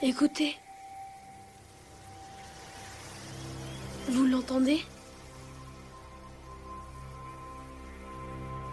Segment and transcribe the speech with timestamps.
[0.00, 0.56] Écoutez.
[4.08, 4.84] Vous l'entendez?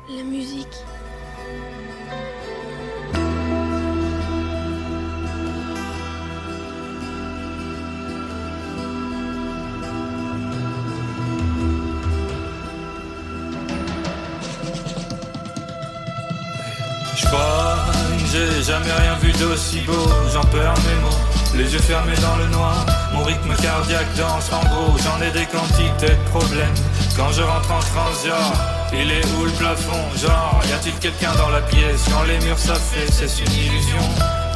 [0.08, 0.68] La musique.
[17.16, 17.65] Je crois,
[18.36, 21.20] j'ai jamais rien vu d'aussi beau, j'en perds mes mots.
[21.56, 25.46] Les yeux fermés dans le noir, mon rythme cardiaque danse en gros, j'en ai des
[25.46, 26.76] quantités de problèmes.
[27.16, 28.36] Quand je rentre en transition,
[28.94, 30.04] il est où le plafond?
[30.18, 32.04] Genre, y a-t-il quelqu'un dans la pièce?
[32.12, 34.04] Quand les murs s'affaissent, c'est une illusion.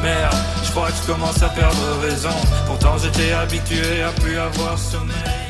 [0.02, 2.35] Merde, je crois que je commence à perdre raison.
[2.67, 5.48] Pourtant j'étais habitué à plus avoir sommeil.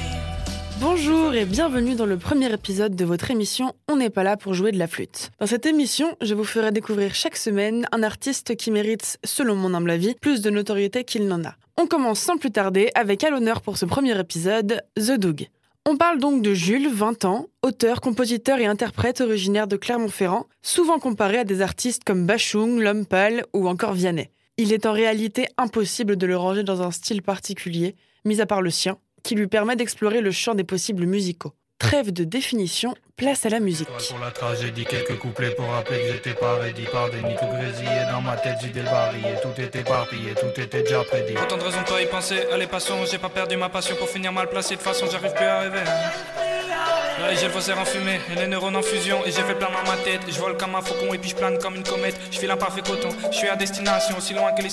[0.82, 4.54] Bonjour et bienvenue dans le premier épisode de votre émission On n'est pas là pour
[4.54, 5.30] jouer de la flûte.
[5.38, 9.74] Dans cette émission, je vous ferai découvrir chaque semaine un artiste qui mérite, selon mon
[9.74, 11.56] humble avis, plus de notoriété qu'il n'en a.
[11.78, 15.50] On commence sans plus tarder avec à l'honneur pour ce premier épisode, The Doug.
[15.86, 21.00] On parle donc de Jules, 20 ans, auteur, compositeur et interprète originaire de Clermont-Ferrand, souvent
[21.00, 24.30] comparé à des artistes comme Bachung, L'Homme Pâle ou encore Vianney.
[24.56, 28.62] Il est en réalité impossible de le ranger dans un style particulier, mis à part
[28.62, 31.54] le sien, qui lui permet d'explorer le champ des possibles musicaux.
[31.80, 33.88] Trêve de définition, place à la musique.
[34.10, 37.48] Pour la tragédie, quelques couplets pour rappeler que j'étais pas ready par des nids tout
[37.48, 41.36] grésillé dans ma tête, j'ai débarillé, tout était éparpillé, tout était déjà prédit.
[41.42, 44.10] Autant de raisons de pas y penser, allez passons, j'ai pas perdu ma passion pour
[44.10, 45.80] finir mal placé, de toute façon j'arrive plus à rêver.
[45.80, 47.24] hein.
[47.24, 49.68] Ouais, j'ai le faussaire en fumée et les neurones en fusion et j'ai fait plein
[49.68, 50.22] dans ma tête.
[50.30, 52.16] Je vole comme un faucon et puis je plane comme une comète.
[52.32, 54.70] Je file un parfait coton, je suis à destination, aussi loin que les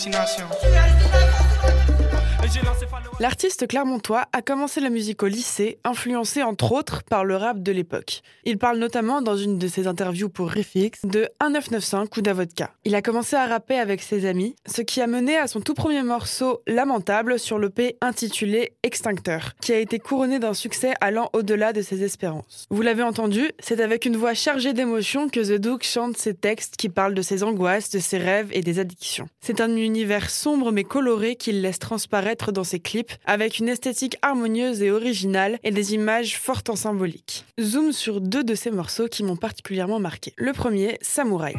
[3.18, 7.72] L'artiste clermontois a commencé la musique au lycée, influencé entre autres par le rap de
[7.72, 8.20] l'époque.
[8.44, 12.72] Il parle notamment dans une de ses interviews pour Refix de 1995 ou d'Avodka.
[12.84, 15.72] Il a commencé à rapper avec ses amis, ce qui a mené à son tout
[15.72, 21.72] premier morceau Lamentable sur l'EP intitulé Extincteur, qui a été couronné d'un succès allant au-delà
[21.72, 22.66] de ses espérances.
[22.70, 26.76] Vous l'avez entendu, c'est avec une voix chargée d'émotion que The Duke chante ses textes
[26.76, 29.28] qui parlent de ses angoisses, de ses rêves et des addictions.
[29.40, 34.16] C'est un univers sombre mais coloré qu'il laisse transparaître dans ses clips avec une esthétique
[34.22, 37.44] harmonieuse et originale et des images fortes en symbolique.
[37.60, 40.32] Zoom sur deux de ces morceaux qui m'ont particulièrement marqué.
[40.36, 41.54] Le premier, Samouraï.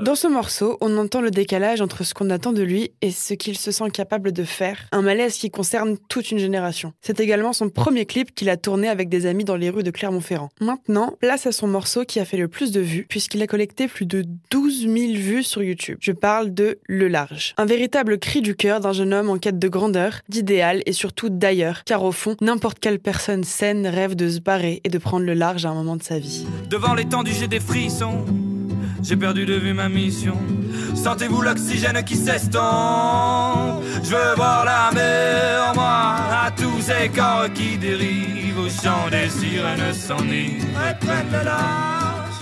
[0.00, 3.34] Dans ce morceau, on entend le décalage entre ce qu'on attend de lui et ce
[3.34, 6.92] qu'il se sent capable de faire, un malaise qui concerne toute une génération.
[7.00, 9.90] C'est également son premier clip qu'il a tourné avec des amis dans les rues de
[9.90, 10.50] Clermont-Ferrand.
[10.60, 13.88] Maintenant, place à son morceau qui a fait le plus de vues, puisqu'il a collecté
[13.88, 15.98] plus de 12 000 vues sur YouTube.
[16.00, 17.54] Je parle de Le Large.
[17.56, 21.28] Un véritable cri du cœur d'un jeune homme en quête de grandeur, d'idéal et surtout
[21.28, 25.26] d'ailleurs, car au fond, n'importe quelle personne saine rêve de se barrer et de prendre
[25.26, 26.46] le large à un moment de sa vie.
[26.70, 28.24] Devant l'étendue, j'ai des frissons.
[29.02, 30.36] J'ai perdu de vue ma mission.
[30.94, 33.82] Sentez-vous l'oxygène qui s'estompe.
[34.02, 36.16] Je veux voir la mer, moi,
[36.46, 42.40] à tous ces corps qui dérivent au chant des sirènes s'enivrent et prennent le large.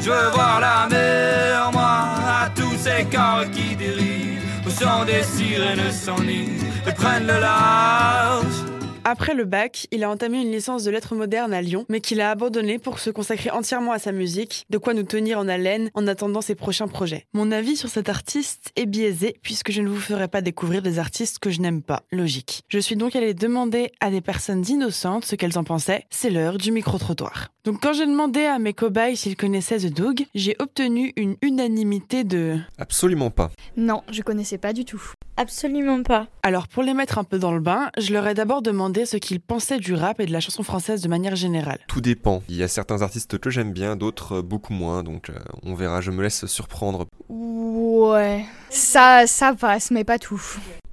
[0.00, 2.04] Je veux voir la mer, moi,
[2.44, 8.77] à tous ces corps qui dérivent au chant des sirènes s'enivrent et prennent le large.
[9.10, 12.20] Après le bac, il a entamé une licence de lettres modernes à Lyon, mais qu'il
[12.20, 15.88] a abandonné pour se consacrer entièrement à sa musique, de quoi nous tenir en haleine
[15.94, 17.24] en attendant ses prochains projets.
[17.32, 20.98] Mon avis sur cet artiste est biaisé, puisque je ne vous ferai pas découvrir des
[20.98, 22.64] artistes que je n'aime pas, logique.
[22.68, 26.58] Je suis donc allée demander à des personnes innocentes ce qu'elles en pensaient, c'est l'heure
[26.58, 27.48] du micro-trottoir.
[27.64, 32.24] Donc quand j'ai demandé à mes cobayes s'ils connaissaient The Doug, j'ai obtenu une unanimité
[32.24, 32.58] de...
[32.78, 33.50] Absolument pas.
[33.76, 35.02] Non, je connaissais pas du tout.
[35.36, 36.28] Absolument pas.
[36.42, 39.16] Alors pour les mettre un peu dans le bain, je leur ai d'abord demandé ce
[39.16, 41.78] qu'ils pensaient du rap et de la chanson française de manière générale.
[41.88, 42.42] Tout dépend.
[42.48, 45.74] Il y a certains artistes que j'aime bien, d'autres euh, beaucoup moins, donc euh, on
[45.74, 47.06] verra, je me laisse surprendre.
[47.28, 48.44] Ouais.
[48.70, 50.42] Ça, ça passe, mais pas tout.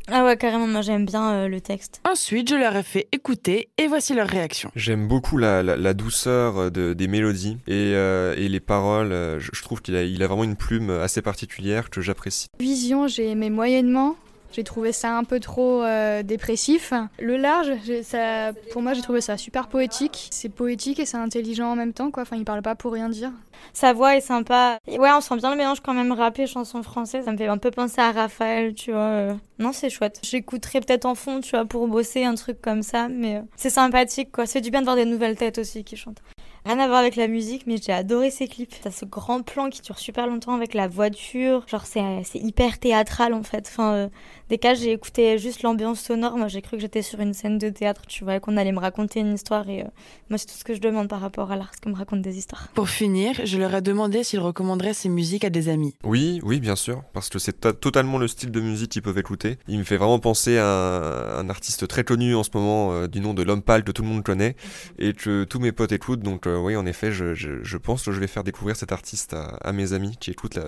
[0.08, 2.00] Ah ouais, carrément, moi j'aime bien euh, le texte.
[2.08, 4.70] Ensuite, je leur ai fait écouter et voici leur réaction.
[4.76, 9.10] J'aime beaucoup la, la- la douceur de- des mélodies et, euh, et les paroles.
[9.40, 12.46] Je, je trouve qu'il a, il a vraiment une plume assez particulière que j'apprécie.
[12.60, 14.16] Vision, j'ai aimé moyennement.
[14.52, 16.94] J'ai trouvé ça un peu trop euh, dépressif.
[17.20, 17.72] Le large,
[18.04, 20.30] ça, pour moi, j'ai trouvé ça super poétique.
[20.32, 22.24] C'est poétique et c'est intelligent en même temps, quoi.
[22.24, 23.32] Enfin, il parle pas pour rien dire.
[23.74, 24.80] Sa voix est sympa.
[24.88, 27.26] Ouais, on sent bien le mélange quand même rap et chanson française.
[27.26, 29.02] Ça me fait un peu penser à Raphaël, tu vois.
[29.02, 29.34] euh.
[29.60, 30.20] Non, c'est chouette.
[30.24, 33.08] J'écouterais peut-être en fond, tu vois, pour bosser un truc comme ça.
[33.10, 34.46] Mais euh, c'est sympathique, quoi.
[34.46, 36.22] Fait du bien de voir des nouvelles têtes aussi qui chantent.
[36.66, 38.74] Rien à voir avec la musique, mais j'ai adoré ces clips.
[38.82, 41.64] T'as ce grand plan qui dure super longtemps avec la voiture.
[41.68, 43.72] Genre, c'est hyper théâtral en fait.
[43.80, 44.10] Euh,
[44.50, 46.38] des cas, j'ai écouté juste l'ambiance sonore.
[46.38, 48.80] Moi, j'ai cru que j'étais sur une scène de théâtre, tu vois, qu'on allait me
[48.80, 49.68] raconter une histoire.
[49.70, 49.88] Et euh,
[50.30, 52.22] moi, c'est tout ce que je demande par rapport à l'art, ce qu'on me raconte
[52.22, 52.68] des histoires.
[52.76, 55.96] Pour finir, je leur ai demandé s'ils recommanderaient ces musiques à des amis.
[56.04, 59.58] Oui, oui, bien sûr, parce que c'est totalement le style de musique qu'ils peuvent écouter.
[59.68, 63.22] Il me fait vraiment penser à un, artiste très connu en ce moment, euh, du
[63.22, 64.56] nom de L'Homme Pâle, que tout le monde connaît,
[65.00, 66.22] et que tous mes potes écoutent.
[66.22, 69.72] Donc, oui, en effet, je, je, pense que je vais faire découvrir cet artiste à,
[69.72, 70.60] mes amis qui écoutent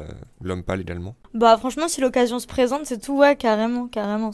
[0.41, 1.15] l'homme pâle également.
[1.33, 3.35] Bah franchement, si l'occasion se présente, c'est tout, ouais,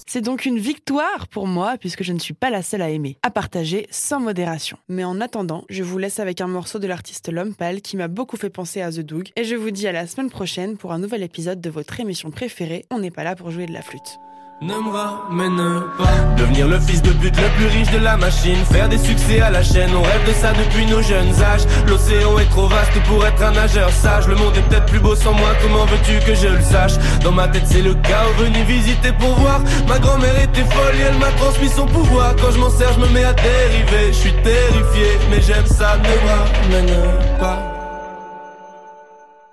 [0.07, 3.17] C'est donc une victoire pour moi, puisque je ne suis pas la seule à aimer,
[3.23, 4.77] à partager sans modération.
[4.89, 8.07] Mais en attendant, je vous laisse avec un morceau de l'artiste L'Homme Pâle qui m'a
[8.07, 10.91] beaucoup fait penser à The Doug, et je vous dis à la semaine prochaine pour
[10.91, 13.81] un nouvel épisode de votre émission préférée, On n'est pas là pour jouer de la
[13.81, 14.19] flûte.
[14.63, 16.37] Ne me ramène pas.
[16.37, 18.63] Devenir le fils de pute le plus riche de la machine.
[18.71, 21.63] Faire des succès à la chaîne, on rêve de ça depuis nos jeunes âges.
[21.85, 24.25] L'océan est trop vaste pour être un nageur sage.
[24.25, 26.93] Le monde est peut-être plus beau sans moi, comment veux-tu que je le sache?
[27.25, 29.59] Dans ma tête c'est le chaos, venu visiter pour voir.
[29.85, 32.33] Ma grand-mère était folle et elle m'a transmis son pouvoir.
[32.37, 35.97] Quand je m'en sers je me mets à dériver, je suis terrifié Mais j'aime ça,
[35.97, 36.95] ne me ramène
[37.37, 37.82] pas